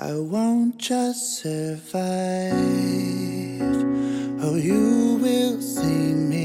I 0.00 0.14
won't 0.14 0.78
just 0.78 1.40
survive. 1.40 2.52
Oh, 4.40 4.54
you 4.54 5.18
will 5.20 5.60
see 5.60 6.14
me 6.14 6.37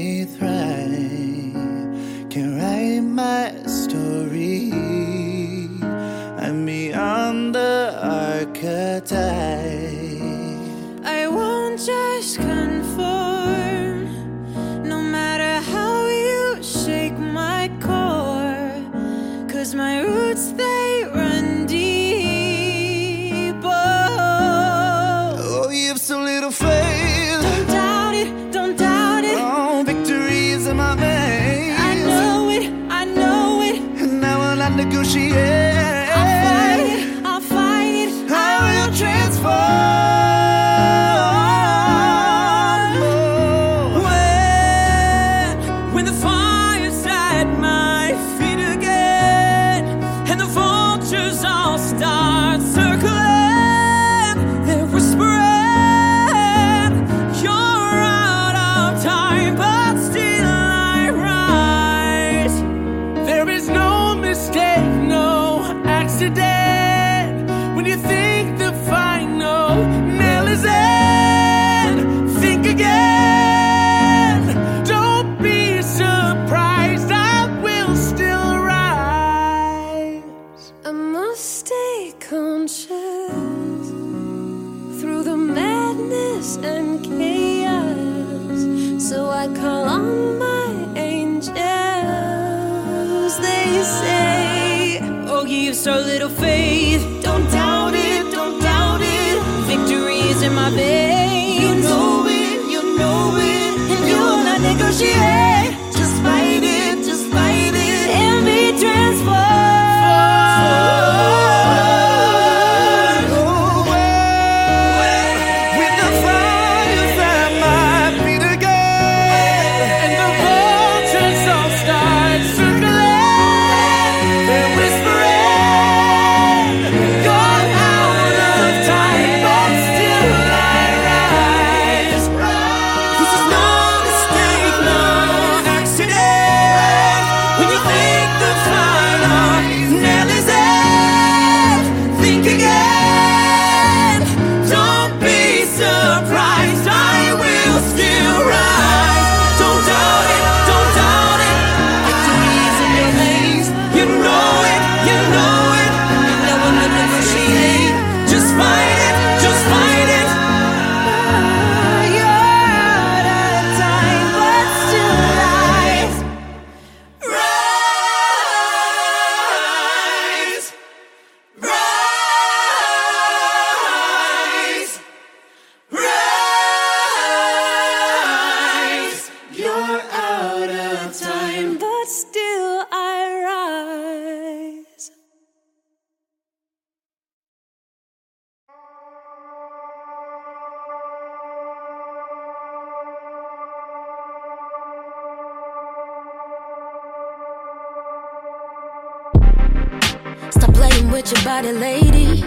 with 201.14 201.30
your 201.30 201.44
body, 201.44 201.70
lady. 201.70 202.38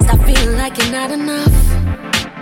Stop 0.00 0.20
feeling 0.24 0.56
like 0.56 0.78
you're 0.78 0.90
not 0.90 1.10
enough. 1.10 1.52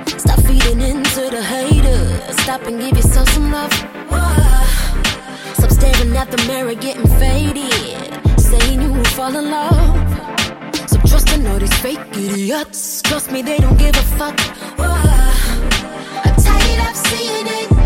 Stop 0.06 0.38
feeding 0.46 0.80
into 0.80 1.22
the 1.28 1.42
haters. 1.42 2.36
Stop 2.42 2.62
and 2.68 2.80
give 2.80 2.96
yourself 2.96 3.28
some 3.30 3.50
love. 3.50 3.72
Whoa. 4.10 5.54
Stop 5.54 5.70
staring 5.72 6.16
at 6.16 6.30
the 6.30 6.40
mirror, 6.46 6.74
getting 6.74 7.08
faded. 7.18 8.40
Saying 8.40 8.80
you 8.80 8.92
will 8.92 9.10
fall 9.16 9.34
in 9.36 9.50
love. 9.50 9.98
Stop 10.88 11.02
trusting 11.08 11.44
all 11.48 11.58
these 11.58 11.78
fake 11.80 11.98
idiots. 12.12 13.02
Trust 13.02 13.32
me, 13.32 13.42
they 13.42 13.58
don't 13.58 13.76
give 13.76 13.96
a 13.96 14.06
fuck. 14.18 14.38
Whoa. 14.78 14.86
I'm 16.26 16.36
tired 16.46 16.90
of 16.90 16.96
seeing 16.96 17.46
it. 17.58 17.79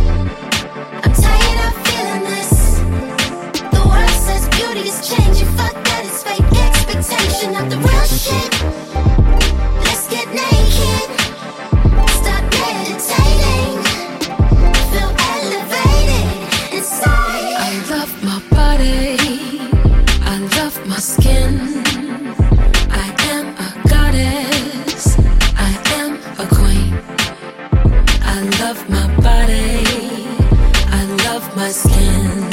My 31.56 31.70
skin. 31.70 32.50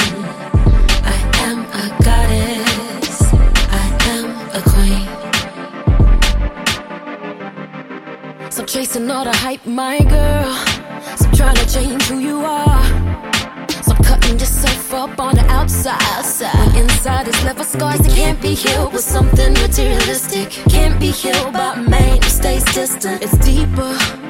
I 1.02 1.16
am 1.46 1.58
a 1.82 1.88
goddess. 2.04 3.22
I 3.70 3.84
am 4.14 4.26
a 4.54 4.60
queen. 4.70 5.06
Stop 8.50 8.66
chasing 8.66 9.10
all 9.10 9.24
the 9.24 9.32
hype, 9.32 9.66
my 9.66 9.98
girl. 10.00 10.54
Stop 11.16 11.32
trying 11.34 11.56
to 11.56 11.66
change 11.72 12.02
who 12.04 12.18
you 12.18 12.44
are. 12.44 12.84
Stop 13.82 14.04
cutting 14.04 14.38
yourself 14.38 14.94
up 14.94 15.18
on 15.18 15.34
the 15.34 15.44
outside. 15.48 15.98
When 16.58 16.76
inside 16.82 17.26
is 17.28 17.44
with 17.44 17.64
scars 17.64 18.00
that 18.00 18.12
can't 18.12 18.40
be 18.40 18.54
healed 18.54 18.92
with 18.92 19.02
something 19.02 19.52
materialistic. 19.54 20.50
Can't 20.70 21.00
be 21.00 21.10
healed 21.10 21.52
by 21.52 21.74
who 21.76 22.22
stays 22.22 22.64
distant. 22.72 23.22
It's 23.22 23.36
deeper 23.38 24.21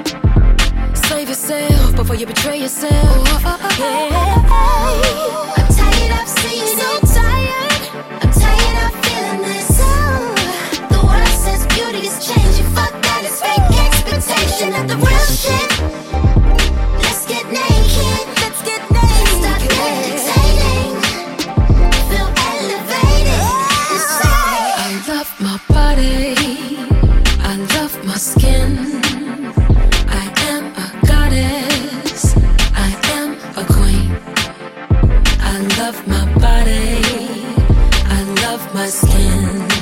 save 1.23 1.29
yourself 1.29 1.95
before 1.97 2.17
you 2.17 2.27
betray 2.27 2.61
yourself. 2.61 2.93
Yeah. 2.93 3.39
Uh, 3.45 3.59
uh, 3.63 4.51
uh, 4.51 5.55
I'm 5.57 5.69
tired 5.73 6.21
of 6.21 6.29
seeing 6.29 6.67
so 6.79 6.97
it. 6.97 7.07
tired. 7.15 7.83
I'm 8.23 8.33
tired 8.33 8.79
of 8.83 8.93
feeling 9.05 9.43
this. 9.43 9.79
the 10.91 11.01
world 11.07 11.29
says 11.29 11.67
beauty 11.67 12.07
is 12.09 12.27
changing. 12.27 12.67
Fuck 12.75 12.91
that, 13.03 13.23
it's 13.25 13.41
fake 13.41 13.71
expectation 13.87 14.75
of 14.75 14.89
the 14.89 14.97
real 14.97 15.27
shit. 15.27 15.92
Gonna 39.01 39.82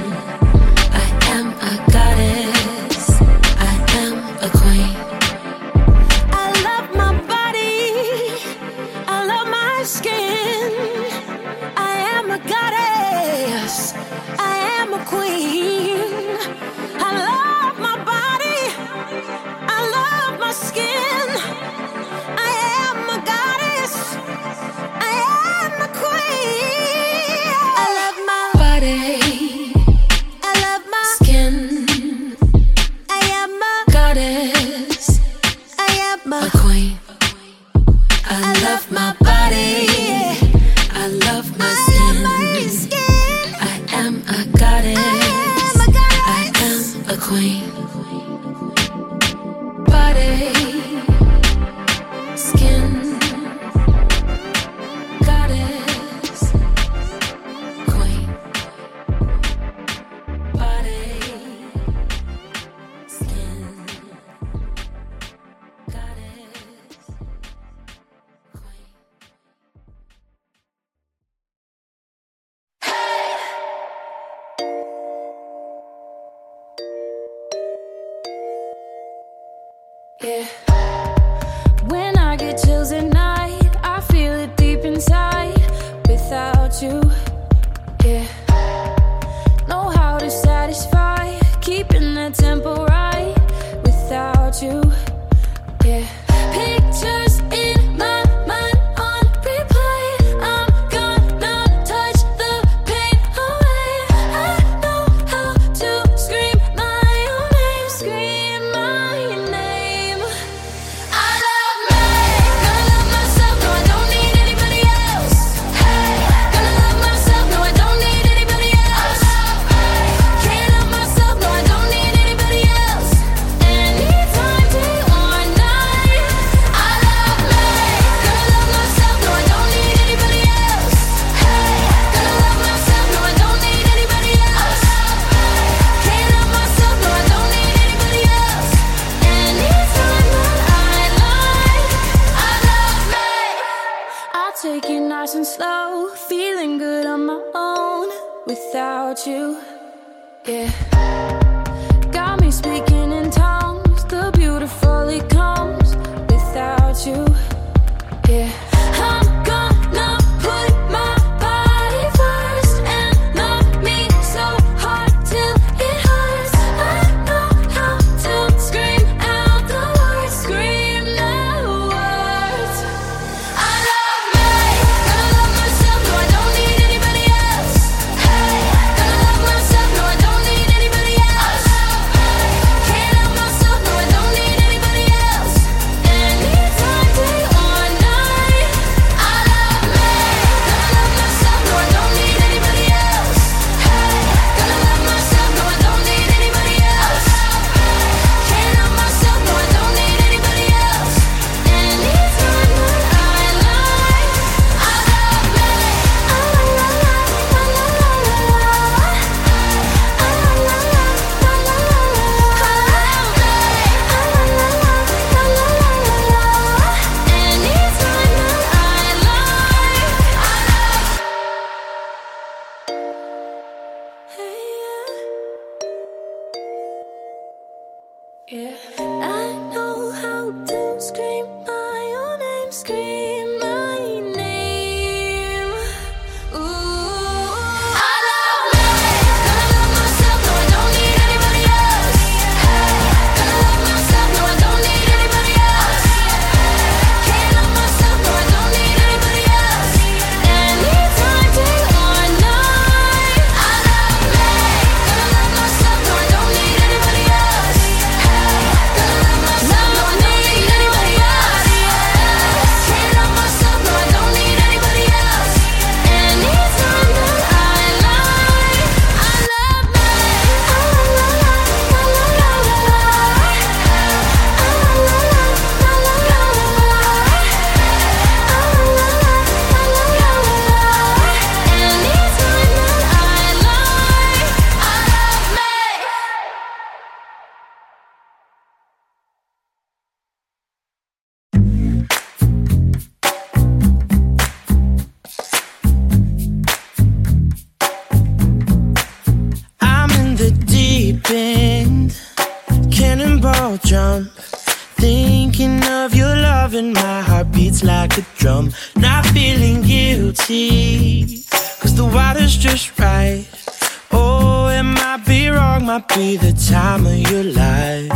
might 316.00 316.16
be 316.16 316.36
the 316.36 316.52
time 316.52 317.04
of 317.06 317.18
your 317.30 317.44
life. 317.44 318.10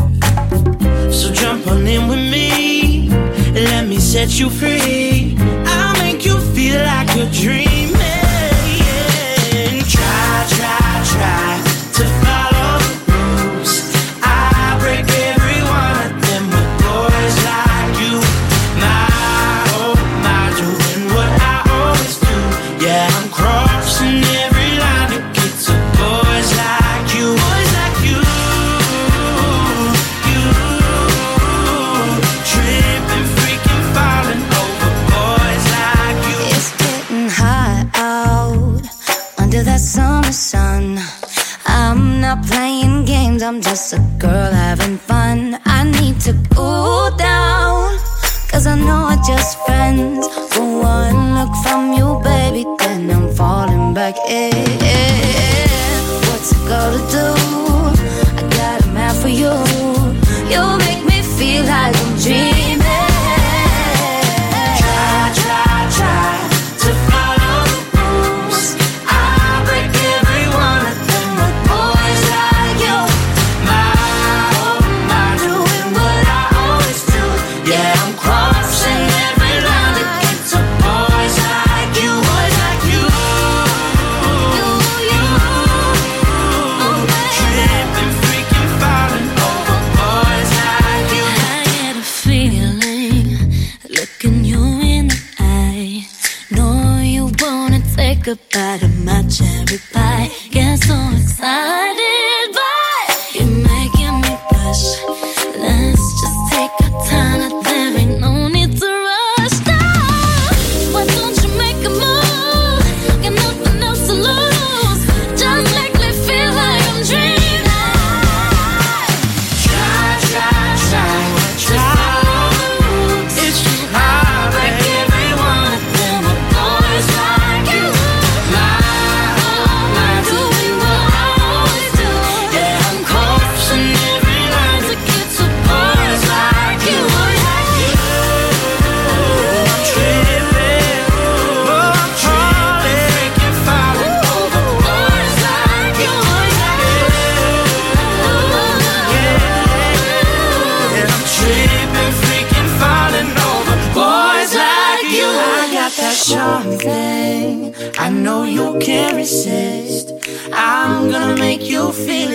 So 1.12 1.32
jump 1.32 1.66
on 1.66 1.86
in 1.86 2.08
with 2.08 2.18
me, 2.18 3.08
and 3.10 3.64
let 3.72 3.86
me 3.86 3.98
set 3.98 4.38
you 4.38 4.48
free. 4.48 5.03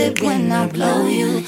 It 0.10 0.22
when 0.22 0.52
I 0.52 0.68
blow 0.68 1.08
you 1.08 1.46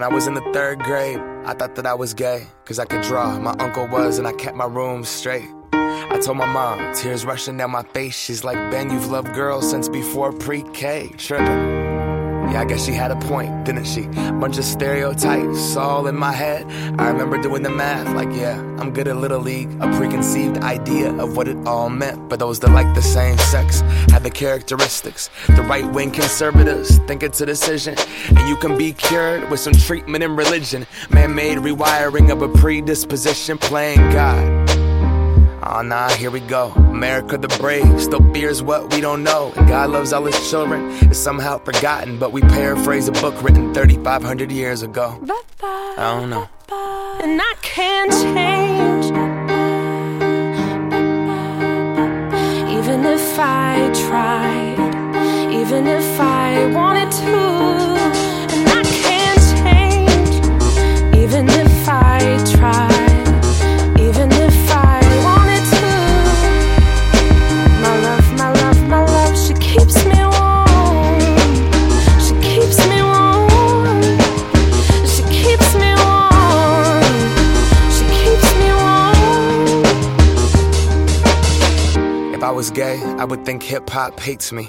When 0.00 0.10
I 0.10 0.14
was 0.14 0.26
in 0.26 0.32
the 0.32 0.52
third 0.54 0.78
grade, 0.78 1.20
I 1.44 1.52
thought 1.52 1.74
that 1.74 1.84
I 1.84 1.92
was 1.92 2.14
gay, 2.14 2.46
cause 2.64 2.78
I 2.78 2.86
could 2.86 3.02
draw. 3.02 3.38
My 3.38 3.54
uncle 3.58 3.86
was, 3.86 4.16
and 4.16 4.26
I 4.26 4.32
kept 4.32 4.56
my 4.56 4.64
room 4.64 5.04
straight. 5.04 5.46
I 5.74 6.18
told 6.24 6.38
my 6.38 6.46
mom, 6.46 6.94
tears 6.94 7.26
rushing 7.26 7.58
down 7.58 7.72
my 7.72 7.82
face. 7.82 8.16
She's 8.16 8.42
like, 8.42 8.56
Ben, 8.70 8.88
you've 8.88 9.10
loved 9.10 9.34
girls 9.34 9.68
since 9.70 9.90
before 9.90 10.32
pre 10.32 10.62
K. 10.72 11.10
Tripping. 11.18 11.79
Yeah, 12.50 12.62
I 12.62 12.64
guess 12.64 12.84
she 12.84 12.92
had 12.92 13.10
a 13.12 13.16
point, 13.16 13.64
didn't 13.64 13.84
she? 13.84 14.02
Bunch 14.40 14.58
of 14.58 14.64
stereotypes 14.64 15.76
all 15.76 16.08
in 16.08 16.16
my 16.16 16.32
head. 16.32 16.66
I 16.98 17.08
remember 17.08 17.40
doing 17.40 17.62
the 17.62 17.70
math, 17.70 18.12
like, 18.14 18.28
yeah, 18.36 18.58
I'm 18.78 18.92
good 18.92 19.06
at 19.06 19.16
Little 19.16 19.40
League. 19.40 19.70
A 19.80 19.88
preconceived 19.96 20.58
idea 20.58 21.12
of 21.14 21.36
what 21.36 21.46
it 21.46 21.56
all 21.66 21.90
meant. 21.90 22.28
But 22.28 22.40
those 22.40 22.58
that 22.60 22.70
like 22.70 22.92
the 22.94 23.02
same 23.02 23.38
sex 23.38 23.80
had 24.10 24.24
the 24.24 24.30
characteristics. 24.30 25.30
The 25.46 25.62
right 25.62 25.86
wing 25.92 26.10
conservatives 26.10 26.98
think 27.06 27.22
it's 27.22 27.40
a 27.40 27.46
decision. 27.46 27.94
And 28.28 28.48
you 28.48 28.56
can 28.56 28.76
be 28.76 28.92
cured 28.92 29.48
with 29.48 29.60
some 29.60 29.74
treatment 29.74 30.24
and 30.24 30.36
religion. 30.36 30.86
Man 31.10 31.34
made 31.34 31.58
rewiring 31.58 32.32
of 32.32 32.42
a 32.42 32.48
predisposition, 32.48 33.58
playing 33.58 34.10
God. 34.10 34.59
Oh 35.72 35.82
nah, 35.82 36.08
here 36.08 36.32
we 36.32 36.40
go. 36.40 36.72
America 36.72 37.38
the 37.38 37.46
brave 37.60 38.02
still 38.02 38.24
fears 38.32 38.60
what 38.60 38.92
we 38.92 39.00
don't 39.00 39.22
know. 39.22 39.52
And 39.56 39.68
God 39.68 39.90
loves 39.90 40.12
all 40.12 40.24
his 40.24 40.50
children. 40.50 40.90
It's 41.02 41.18
somehow 41.18 41.58
forgotten, 41.58 42.18
but 42.18 42.32
we 42.32 42.40
paraphrase 42.40 43.06
a 43.06 43.12
book 43.12 43.40
written 43.40 43.72
3,500 43.72 44.50
years 44.50 44.82
ago. 44.82 45.16
I 45.62 45.94
don't 45.96 46.28
know. 46.28 46.48
and 47.22 47.40
I 47.40 47.54
can't 47.62 48.10
change. 48.10 49.06
Even 52.76 53.04
if 53.04 53.38
I 53.38 53.92
tried, 54.08 55.52
even 55.52 55.86
if 55.86 56.20
I 56.20 56.66
wanted 56.74 57.12
to, 57.12 57.19
hip 83.70 83.88
hop 83.88 84.18
hates 84.18 84.50
me. 84.50 84.68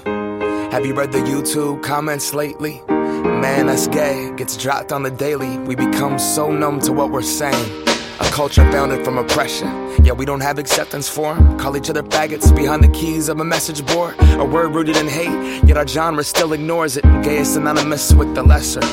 Have 0.70 0.86
you 0.86 0.94
read 0.94 1.10
the 1.10 1.18
YouTube 1.18 1.82
comments 1.82 2.34
lately? 2.34 2.80
Man, 2.88 3.66
that's 3.66 3.88
gay 3.88 4.32
gets 4.36 4.56
dropped 4.56 4.92
on 4.92 5.02
the 5.02 5.10
daily. 5.10 5.58
We 5.58 5.74
become 5.74 6.20
so 6.20 6.52
numb 6.52 6.78
to 6.82 6.92
what 6.92 7.10
we're 7.10 7.22
saying. 7.22 7.88
A 8.20 8.24
culture 8.30 8.62
founded 8.70 9.04
from 9.04 9.18
oppression. 9.18 9.66
Yeah, 10.04 10.12
we 10.12 10.24
don't 10.24 10.40
have 10.40 10.56
acceptance 10.56 11.08
for 11.08 11.34
'em. 11.34 11.58
Call 11.58 11.76
each 11.76 11.90
other 11.90 12.04
faggots 12.04 12.54
behind 12.54 12.84
the 12.84 12.92
keys 13.00 13.28
of 13.28 13.40
a 13.40 13.44
message 13.44 13.84
board. 13.84 14.14
A 14.38 14.44
word 14.44 14.72
rooted 14.72 14.96
in 14.96 15.08
hate, 15.08 15.64
yet 15.64 15.76
our 15.76 15.86
genre 15.86 16.22
still 16.22 16.52
ignores 16.52 16.96
it. 16.96 17.04
Gay 17.24 17.38
is 17.38 17.54
synonymous 17.54 18.14
with 18.14 18.32
the 18.36 18.44
lesser. 18.44 18.84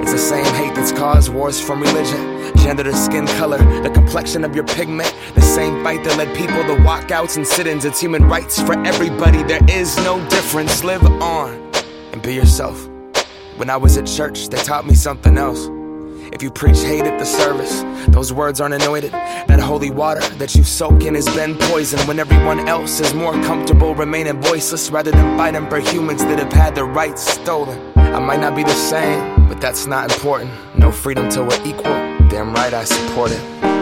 It's 0.00 0.12
the 0.12 0.24
same 0.32 0.50
hate 0.54 0.74
that's 0.74 0.92
caused 0.92 1.30
wars 1.30 1.60
from 1.60 1.82
religion, 1.82 2.37
gender 2.58 2.84
to 2.84 2.94
skin 2.94 3.26
color, 3.38 3.58
the 3.82 3.90
complexion 3.90 4.44
of 4.44 4.54
your 4.54 4.64
pigment. 4.64 5.14
The 5.34 5.40
same 5.40 5.82
fight 5.82 6.04
that 6.04 6.16
led 6.16 6.36
people 6.36 6.62
to 6.64 6.82
walkouts 6.82 7.36
and 7.36 7.46
sit 7.46 7.66
ins. 7.66 7.84
It's 7.84 8.00
human 8.00 8.24
rights 8.24 8.60
for 8.60 8.78
everybody. 8.86 9.42
There 9.42 9.64
is 9.68 9.96
no 9.98 10.20
difference. 10.28 10.84
Live 10.84 11.04
on 11.04 11.54
and 12.12 12.22
be 12.22 12.34
yourself. 12.34 12.88
When 13.56 13.70
I 13.70 13.76
was 13.76 13.96
at 13.96 14.06
church, 14.06 14.48
they 14.48 14.58
taught 14.58 14.86
me 14.86 14.94
something 14.94 15.36
else. 15.36 15.68
If 16.32 16.42
you 16.42 16.50
preach 16.50 16.80
hate 16.80 17.04
at 17.04 17.18
the 17.18 17.24
service, 17.24 17.82
those 18.08 18.32
words 18.32 18.60
aren't 18.60 18.74
anointed. 18.74 19.12
That 19.12 19.60
holy 19.60 19.90
water 19.90 20.20
that 20.36 20.54
you 20.54 20.62
soak 20.62 21.04
in 21.04 21.14
has 21.14 21.26
been 21.34 21.56
poisoned 21.56 22.02
when 22.06 22.18
everyone 22.18 22.68
else 22.68 23.00
is 23.00 23.14
more 23.14 23.32
comfortable 23.32 23.94
remaining 23.94 24.40
voiceless 24.40 24.90
rather 24.90 25.10
than 25.10 25.38
fighting 25.38 25.68
for 25.68 25.80
humans 25.80 26.24
that 26.24 26.38
have 26.38 26.52
had 26.52 26.74
their 26.74 26.84
rights 26.84 27.22
stolen. 27.22 27.92
I 27.96 28.20
might 28.20 28.40
not 28.40 28.54
be 28.54 28.62
the 28.62 28.74
same, 28.74 29.48
but 29.48 29.60
that's 29.60 29.86
not 29.86 30.12
important. 30.12 30.50
No 30.76 30.92
freedom 30.92 31.28
till 31.30 31.46
we're 31.46 31.64
equal. 31.64 32.17
Damn 32.28 32.52
right 32.52 32.74
I 32.74 32.84
support 32.84 33.30
it. 33.32 33.77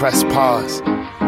Press 0.00 0.24
pause. 0.24 0.80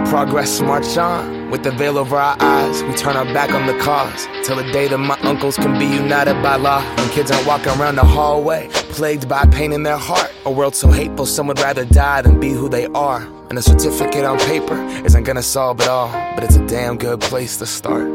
Progress 0.09 0.63
march 0.63 0.97
on. 0.97 1.51
With 1.51 1.63
the 1.63 1.73
veil 1.73 1.99
over 1.99 2.17
our 2.17 2.39
eyes, 2.41 2.83
we 2.85 2.95
turn 2.95 3.19
our 3.19 3.27
back 3.27 3.51
on 3.51 3.67
the 3.67 3.79
cause. 3.79 4.27
Till 4.45 4.57
the 4.57 4.73
day 4.73 4.89
that 4.89 4.97
my 4.97 5.19
uncles 5.21 5.57
can 5.57 5.79
be 5.79 5.85
united 5.85 6.43
by 6.43 6.57
law. 6.57 6.81
When 6.97 7.11
kids 7.11 7.31
aren't 7.31 7.47
walking 7.47 7.79
around 7.79 7.97
the 7.97 8.05
hallway, 8.05 8.71
plagued 8.97 9.29
by 9.29 9.45
pain 9.45 9.75
in 9.75 9.83
their 9.83 9.99
heart. 9.99 10.33
A 10.47 10.51
world 10.51 10.75
so 10.75 10.91
hateful, 10.91 11.27
some 11.27 11.49
would 11.49 11.61
rather 11.61 11.85
die 11.85 12.23
than 12.23 12.41
be 12.41 12.49
who 12.49 12.71
they 12.71 12.87
are. 12.95 13.21
And 13.51 13.59
a 13.59 13.63
certificate 13.63 14.25
on 14.25 14.39
paper 14.39 14.83
isn't 15.05 15.25
gonna 15.25 15.43
solve 15.43 15.79
it 15.83 15.89
all, 15.89 16.11
but 16.35 16.43
it's 16.43 16.57
a 16.57 16.67
damn 16.67 16.97
good 16.97 17.21
place 17.21 17.59
to 17.59 17.67
start. 17.67 18.09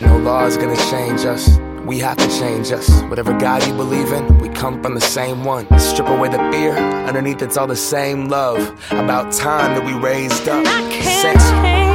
No 0.00 0.18
law 0.24 0.44
is 0.46 0.56
gonna 0.56 0.74
change 0.90 1.24
us. 1.24 1.56
We 1.86 2.00
have 2.00 2.16
to 2.16 2.28
change 2.28 2.72
us. 2.72 2.90
Whatever 3.02 3.38
God 3.38 3.64
you 3.64 3.72
believe 3.72 4.12
in, 4.12 4.38
we 4.38 4.48
come 4.48 4.82
from 4.82 4.94
the 4.94 5.00
same 5.00 5.44
one. 5.44 5.66
Strip 5.78 6.08
away 6.08 6.28
the 6.28 6.38
fear, 6.50 6.76
underneath 6.76 7.40
it's 7.42 7.56
all 7.56 7.68
the 7.68 7.76
same 7.76 8.28
love. 8.28 8.58
About 8.90 9.32
time 9.32 9.76
that 9.76 9.84
we 9.84 9.92
raised 9.92 10.48
up. 10.48 10.66
I 10.66 10.90
can't 10.90 11.40
Sex. 11.40 11.85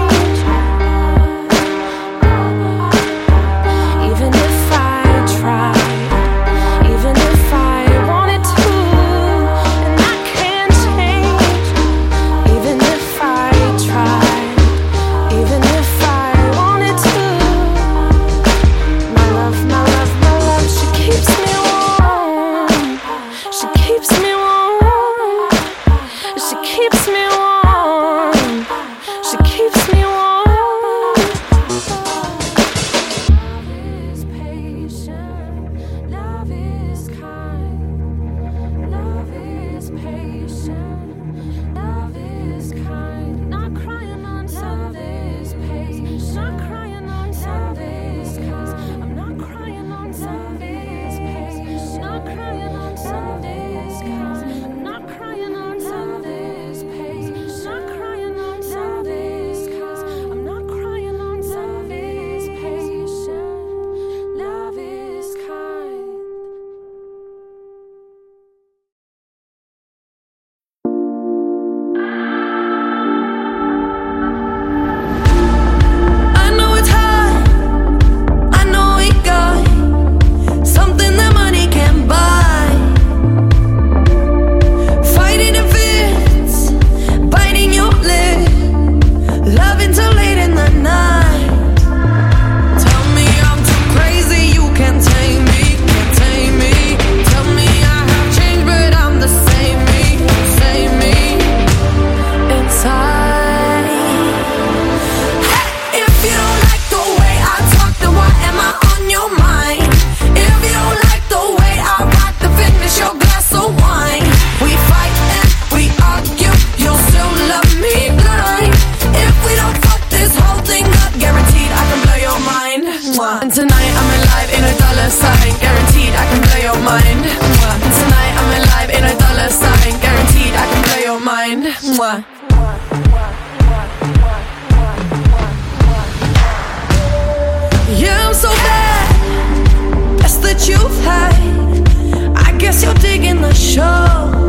I 141.08 142.56
guess 142.58 142.84
you're 142.84 142.94
digging 142.96 143.42
the 143.42 143.54
show. 143.54 144.40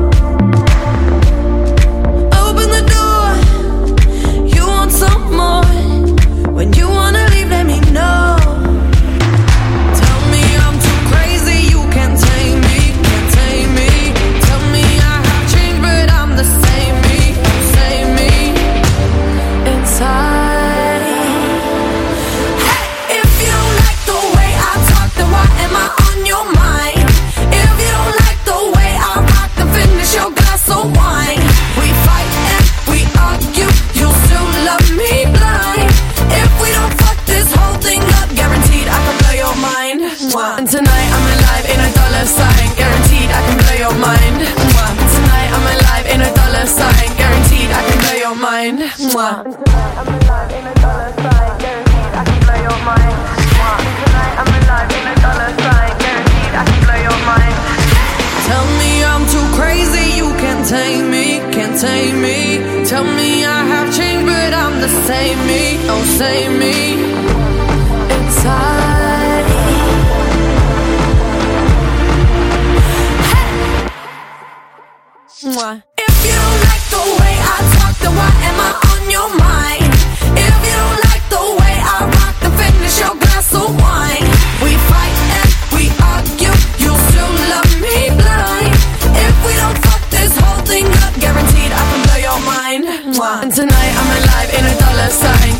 Blow 48.32 48.40
your 48.40 48.50
mind. 48.50 48.78
Mwah. 49.12 49.44
Tonight 49.44 49.96
I'm 50.00 50.08
alive 50.08 50.50
in 50.56 50.64
a 50.64 50.74
dollar 50.80 51.12
sign, 51.12 51.52
guaranteed 51.60 52.14
I 52.16 52.24
can 52.24 52.40
blow 56.84 57.00
your 57.08 57.20
mind. 57.28 57.56
Tell 58.48 58.66
me 58.80 58.90
I'm 59.04 59.24
too 59.28 59.46
crazy, 59.58 60.06
you 60.16 60.28
can't 60.40 60.64
tame 60.66 61.10
me, 61.10 61.26
can't 61.52 61.76
tame 61.78 62.22
me. 62.22 62.38
Tell 62.86 63.04
me 63.04 63.44
I 63.44 63.64
have 63.66 63.94
changed, 63.94 64.24
but 64.24 64.54
I'm 64.54 64.80
the 64.80 64.88
same 64.88 65.38
me, 65.46 65.76
oh 65.92 66.02
same 66.16 66.58
me. 66.58 66.76
It's 68.16 68.46
I. 68.46 68.80
Mwah. 75.44 75.82
If 75.98 76.16
you 76.24 76.40
like 76.64 76.84
the 76.94 77.02
way 77.20 77.34
I 77.42 77.81
why 78.10 78.32
am 78.48 78.58
I 78.58 78.70
on 78.90 79.02
your 79.10 79.30
mind? 79.38 79.92
If 80.34 80.54
you 80.66 80.74
don't 80.74 81.00
like 81.06 81.24
the 81.30 81.42
way 81.60 81.74
I 81.78 82.10
rock, 82.10 82.34
then 82.42 82.52
finish 82.58 82.98
your 82.98 83.14
glass 83.14 83.54
of 83.54 83.70
wine. 83.78 84.26
We 84.64 84.74
fight 84.90 85.16
and 85.38 85.50
we 85.74 85.84
argue, 86.02 86.54
you 86.82 86.92
still 87.06 87.32
love 87.52 87.72
me 87.78 88.10
blind. 88.18 88.74
If 89.14 89.34
we 89.46 89.52
don't 89.54 89.78
fuck 89.86 90.02
this 90.10 90.32
whole 90.38 90.62
thing 90.66 90.86
up, 91.04 91.12
guaranteed 91.22 91.70
I 91.70 91.82
can 91.90 92.00
blow 92.06 92.20
your 92.28 92.40
mind. 92.42 92.82
And 93.42 93.52
tonight 93.52 93.92
I'm 93.98 94.10
alive 94.18 94.50
in 94.58 94.64
a 94.66 94.74
dollar 94.82 95.10
sign, 95.10 95.52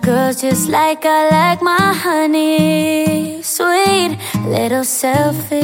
girls 0.00 0.40
just 0.40 0.68
like 0.68 1.04
I 1.04 1.28
like 1.30 1.60
my 1.62 1.92
honey. 1.92 3.42
Sweet, 3.42 4.18
little 4.46 4.84
selfish. 4.84 5.62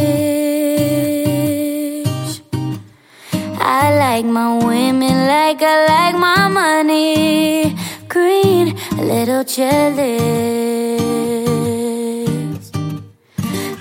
I 3.61 3.95
like 3.97 4.25
my 4.25 4.59
women 4.65 5.27
like 5.27 5.63
I 5.63 5.87
like 5.87 6.17
my 6.17 6.49
money. 6.49 7.77
Green, 8.09 8.77
a 8.99 9.03
little 9.03 9.45
jealous. 9.45 10.99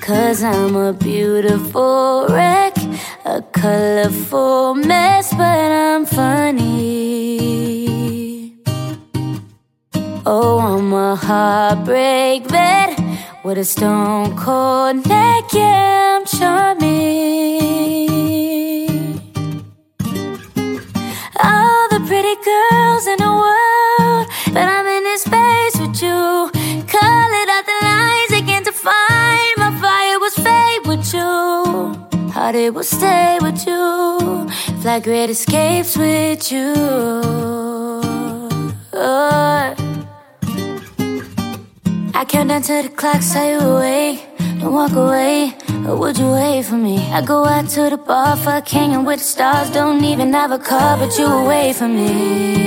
Cause 0.01 0.43
I'm 0.43 0.75
a 0.75 0.93
beautiful 0.93 2.27
wreck, 2.29 2.77
a 3.25 3.41
colorful 3.51 4.75
mess, 4.75 5.31
but 5.31 5.71
I'm 5.83 6.05
funny. 6.05 7.26
Oh, 10.29 10.59
I'm 10.59 10.91
a 10.91 11.15
heartbreak 11.15 12.49
vet 12.49 12.99
with 13.45 13.57
a 13.57 13.63
stone 13.63 14.35
cold 14.35 15.07
neck. 15.07 15.45
Yeah, 15.53 16.19
I'm 16.19 16.25
charming. 16.25 16.89
All 21.41 21.87
the 21.87 22.01
pretty 22.05 22.35
girls 22.43 23.07
in 23.07 23.19
the 23.23 23.33
world, 23.43 24.27
but 24.47 24.67
I'm 24.67 24.85
in 24.85 25.03
this 25.05 25.21
space 25.21 25.79
with 25.79 26.01
you. 26.03 26.51
Call 26.91 27.29
it 27.41 27.49
out 27.55 27.65
the 27.65 27.77
lines 27.83 28.29
they 28.29 28.41
can't 28.41 28.65
define. 28.65 29.55
My 29.55 29.71
fire 29.79 30.19
was 30.19 30.35
fade 30.35 30.85
with 30.85 31.13
you. 31.13 31.95
Heart 32.33 32.55
it 32.55 32.73
will 32.73 32.83
stay 32.83 33.39
with 33.41 33.65
you. 33.65 34.49
Fly 34.81 34.99
great 34.99 35.29
escapes 35.29 35.95
with 35.95 36.51
you. 36.51 36.73
Oh. 38.91 39.36
I 42.37 42.41
count 42.41 42.49
down 42.49 42.61
to 42.61 42.87
the 42.87 42.95
clock, 42.95 43.23
say 43.23 43.53
you 43.53 43.59
away. 43.59 44.23
Don't 44.59 44.71
walk 44.71 44.91
away, 44.91 45.55
or 45.87 45.95
would 45.95 46.19
you 46.19 46.29
wait 46.29 46.65
for 46.65 46.75
me? 46.75 46.99
I 47.11 47.25
go 47.25 47.43
out 47.45 47.67
to 47.69 47.89
the 47.89 47.97
bar, 47.97 48.37
fuck 48.37 48.67
hanging 48.67 49.05
with 49.05 49.17
the 49.17 49.25
stars. 49.25 49.71
Don't 49.71 50.03
even 50.03 50.31
have 50.33 50.51
a 50.51 50.59
car, 50.59 50.99
but 50.99 51.17
you 51.17 51.25
away 51.25 51.73
from 51.73 51.95
me. 51.95 52.66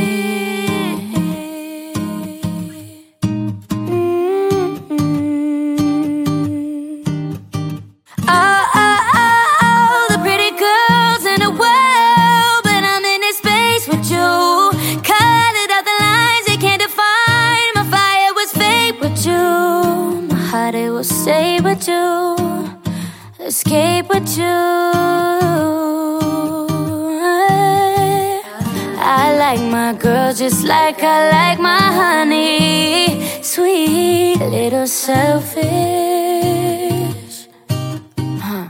Just 30.50 30.64
like 30.64 31.00
I 31.02 31.30
like 31.30 31.60
my 31.60 31.86
honey. 32.00 33.42
Sweet, 33.42 34.38
little 34.56 34.88
selfish. 34.88 35.58
Huh. 38.44 38.66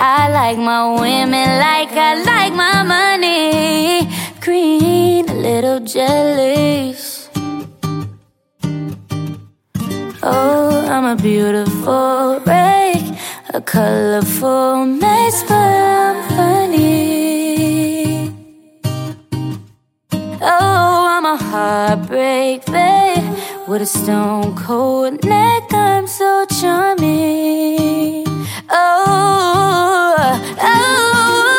I 0.00 0.28
like 0.38 0.58
my 0.58 0.82
women 1.00 1.48
like 1.66 1.92
I 2.08 2.12
like 2.32 2.54
my 2.64 2.82
money. 2.96 4.10
Green, 4.40 5.28
a 5.28 5.34
little 5.34 5.80
jealous. 5.80 7.30
Oh, 10.24 10.86
I'm 10.94 11.04
a 11.04 11.16
beautiful 11.28 12.40
wreck, 12.46 13.02
a 13.54 13.60
colorful 13.60 14.86
mess, 14.86 15.44
but 15.44 15.70
I'm 16.00 16.18
funny. 16.36 16.82
Oh, 20.44 20.91
A 21.24 21.36
heartbreak 21.36 22.66
babe 22.66 23.68
with 23.68 23.80
a 23.80 23.86
stone 23.86 24.56
cold 24.56 25.24
neck. 25.24 25.72
I'm 25.72 26.08
so 26.08 26.44
charming. 26.60 28.24
Oh, 28.68 30.16
oh. 30.60 31.51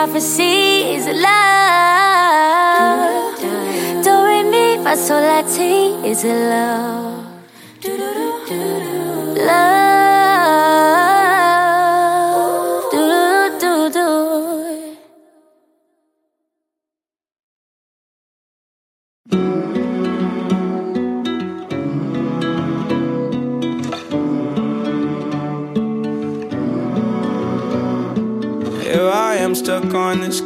Prophecy 0.00 0.96
is 0.96 1.04
love. 1.04 1.36
Do 4.02 4.14
re 4.24 4.40
mi 4.52 4.64
fa 4.82 4.96
sol 4.96 5.20
la 5.20 5.40
ti 5.42 5.72
is. 6.10 6.24
Love. 6.24 7.09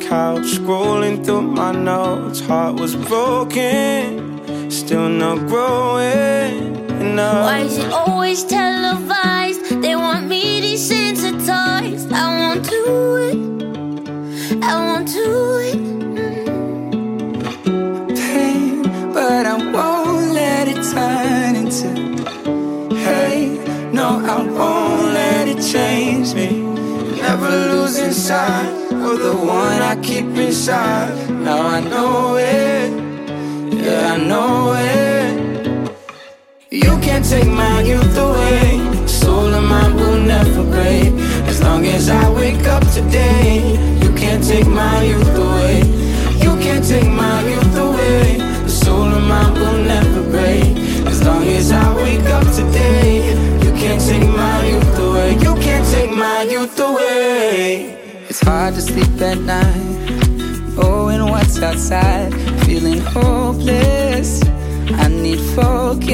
Couch, 0.08 0.46
scrolling 0.58 1.24
through 1.24 1.42
my 1.42 1.72
notes. 1.72 2.40
Heart 2.40 2.80
was 2.80 2.94
broken, 2.94 4.70
still 4.70 5.08
not 5.08 5.38
growing 5.46 6.76
enough. 7.00 7.44
Why 7.46 7.58
is 7.60 7.78
it 7.78 7.90
always 7.92 8.44
televised? 8.44 9.82
They 9.82 9.96
want 9.96 10.26
me 10.28 10.60
desensitized. 10.60 12.12
I 12.12 12.26
won't 12.40 12.68
do 12.68 13.16
it. 13.28 13.38
I 14.62 14.74
won't 14.86 15.08
do 15.08 15.58
it. 15.68 15.78
pain, 18.16 18.82
but 19.12 19.46
I 19.46 19.56
won't 19.76 20.32
let 20.32 20.68
it 20.68 20.80
turn 20.92 21.56
into 21.56 21.90
hate. 22.94 23.60
No, 23.92 24.08
I 24.34 24.36
won't 24.58 25.12
let 25.12 25.48
it 25.48 25.60
change 25.62 26.34
me. 26.34 26.62
Never 27.22 27.48
losing 27.48 28.12
sight 28.12 28.83
of 29.14 29.20
the 29.22 29.36
one 29.36 29.80
I 29.82 29.94
keep 30.02 30.26
inside. 30.46 31.30
Now 31.30 31.66
I 31.76 31.80
know 31.80 32.36
it, 32.36 32.90
yeah, 33.72 34.14
I 34.14 34.16
know 34.30 34.74
it. 34.76 35.32
You 36.70 36.98
can't 37.00 37.24
take 37.24 37.46
my 37.46 37.80
youth 37.82 38.16
away. 38.16 39.06
Soul 39.06 39.52
of 39.54 39.64
mine 39.64 39.94
will 39.96 40.20
never 40.20 40.64
break. 40.64 41.12
As 41.50 41.62
long 41.62 41.84
as 41.86 42.08
I 42.08 42.28
wake 42.30 42.66
up 42.66 42.84
today, 42.92 43.78
you 44.02 44.10
can't 44.14 44.42
take 44.42 44.66
my 44.66 45.02
youth 45.02 45.36
away. 45.46 45.78
You 46.44 46.52
can't 46.64 46.84
take 46.84 47.10
my 47.24 47.38
youth 47.52 47.76
away. 47.76 48.38
The 48.66 48.74
soul 48.82 49.08
of 49.18 49.22
mine 49.22 49.54
will 49.54 49.80
never 49.94 50.22
break. 50.30 50.76
As 51.06 51.22
long 51.24 51.44
as 51.44 51.70
I 51.70 51.86
wake 52.02 52.28
up 52.36 52.46
today, 52.60 53.30
you 53.64 53.70
can't 53.82 54.02
take 54.10 54.28
my 54.28 54.66
youth 54.66 54.98
away. 54.98 55.34
You 55.44 55.54
can't 55.66 55.86
take 55.94 56.10
my 56.10 56.42
youth 56.42 56.78
away. 56.80 57.03
It's 58.44 58.50
hard 58.50 58.74
to 58.74 58.82
sleep 58.82 59.22
at 59.22 59.38
night, 59.38 60.76
knowing 60.76 61.30
what's 61.30 61.62
outside, 61.62 62.30
feeling 62.66 63.00
hopeless. 63.00 64.42
I 64.92 65.08
need 65.08 65.40
focus. 65.56 66.12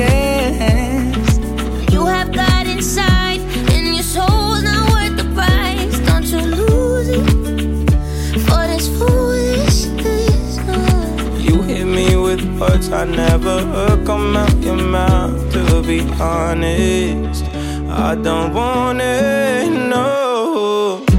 You 1.93 2.07
have 2.07 2.33
God 2.33 2.69
inside, 2.69 3.41
and 3.73 3.97
your 3.97 4.05
soul's 4.05 4.63
not 4.63 4.93
worth 4.93 5.17
the 5.17 5.29
price. 5.35 5.99
Don't 6.07 6.25
you 6.27 6.39
lose 6.55 7.09
it 7.09 8.41
for 8.47 8.63
this 8.69 8.87
foolishness. 8.97 10.59
no. 10.69 11.37
You 11.37 11.63
hit 11.63 11.85
me 11.85 12.15
with 12.15 12.45
words 12.61 12.93
I 12.93 13.07
never 13.07 13.61
heard 13.61 14.07
come 14.07 14.37
out 14.37 14.57
your 14.63 14.77
mouth. 14.77 15.53
To 15.53 15.83
be 15.83 16.03
honest, 16.21 17.45
I 17.91 18.15
don't 18.15 18.55
want 18.55 19.01
it, 19.01 19.69
no. 19.69 21.10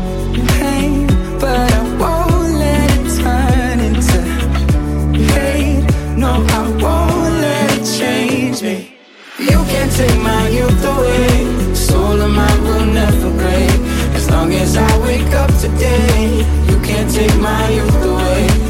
Take 10.01 10.19
my 10.21 10.47
youth 10.49 10.83
away. 10.93 11.75
Soul 11.75 12.21
of 12.21 12.31
mine 12.31 12.61
will 12.63 12.87
never 13.01 13.29
break. 13.41 13.71
As 14.17 14.29
long 14.29 14.51
as 14.53 14.75
I 14.75 14.91
wake 15.05 15.33
up 15.43 15.51
today, 15.65 16.43
you 16.69 16.77
can't 16.87 17.09
take 17.19 17.35
my 17.37 17.63
youth 17.69 18.03
away. 18.13 18.60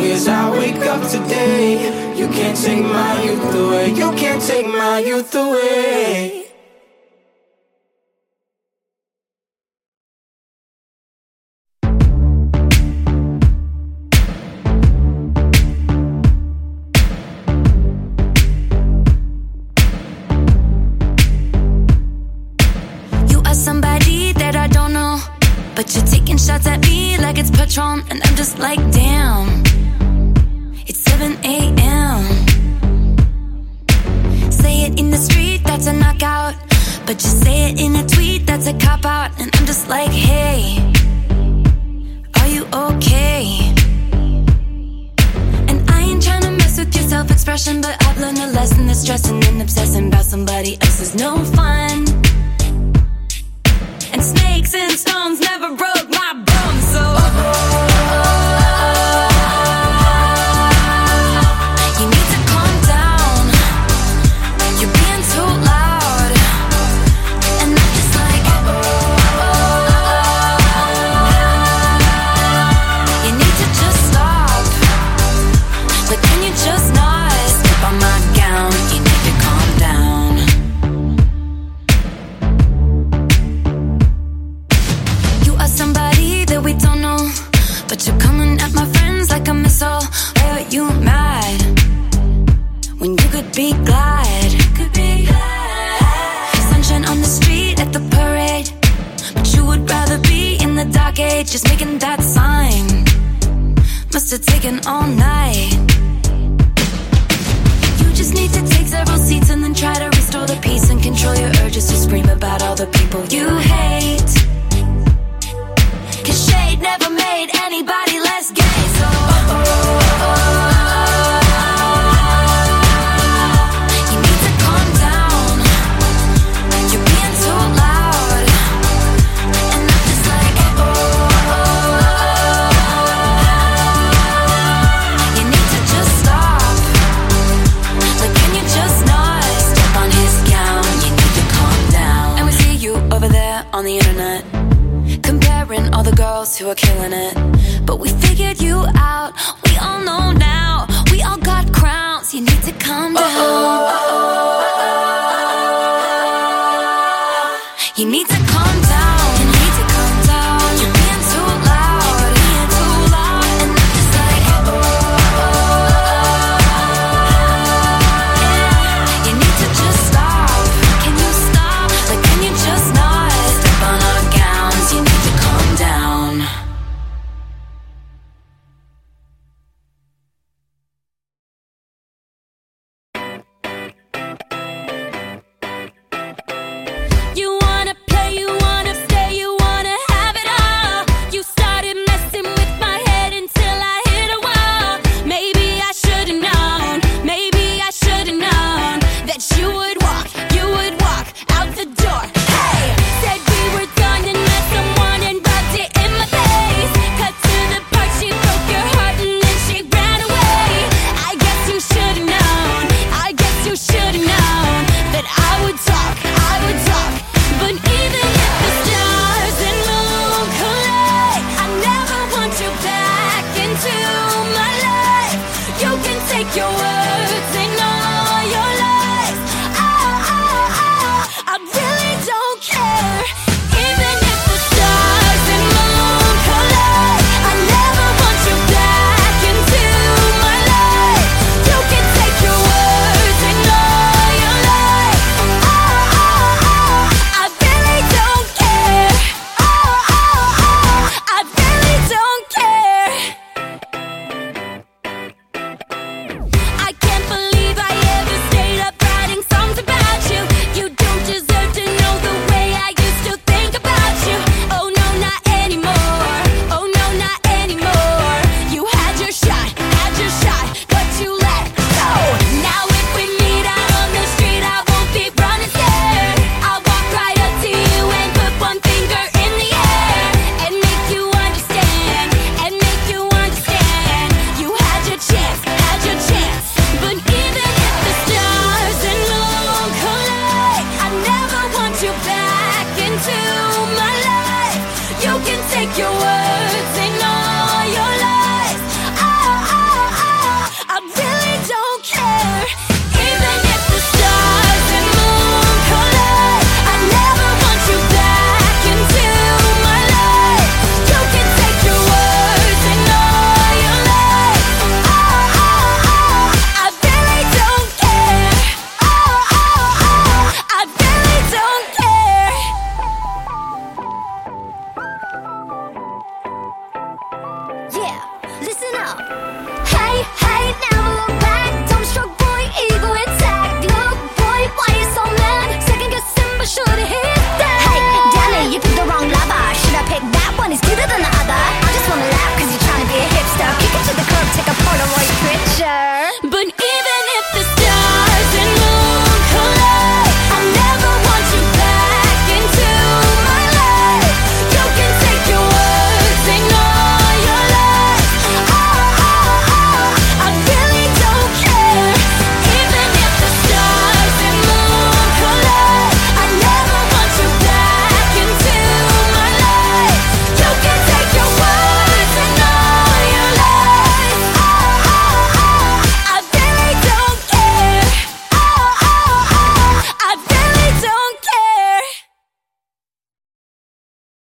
Long 0.00 0.10
as 0.10 0.28
I 0.28 0.50
wake 0.50 0.82
up 0.86 1.02
today, 1.10 2.16
you 2.16 2.28
can't 2.28 2.56
take 2.56 2.82
my 2.82 3.22
youth 3.22 3.54
away. 3.54 3.90
You 3.90 4.12
can't 4.12 4.42
take 4.42 4.66
my 4.66 4.98
youth 4.98 5.34
away. 5.34 6.46
You 23.28 23.40
that's 38.62 38.76
a 38.76 38.86
cop 38.86 39.06
out. 39.06 39.30
And 39.40 39.50
I'm 39.56 39.66
just 39.66 39.88
like, 39.88 40.10
hey, 40.10 40.76
are 42.38 42.46
you 42.46 42.66
okay? 42.72 43.72
And 45.68 45.90
I 45.90 46.02
ain't 46.02 46.22
trying 46.22 46.42
to 46.42 46.50
mess 46.50 46.78
with 46.78 46.94
your 46.94 47.04
self 47.04 47.30
expression, 47.30 47.80
but 47.80 47.96
I've 48.04 48.18
learned 48.18 48.38
a 48.38 48.48
lesson 48.48 48.86
that 48.86 48.96
stressing 48.96 49.42
and 49.44 49.62
obsessing 49.62 50.08
about 50.08 50.24
somebody 50.24 50.76
else 50.82 51.00
is 51.00 51.14
no 51.14 51.38
fun. 51.56 52.04
And 54.12 54.22
snakes 54.22 54.74
and 54.74 54.92
stones 54.92 55.40
never 55.40 55.74
broke 55.76 56.10
my 56.10 56.32
bones, 56.34 56.84
so. 56.92 57.69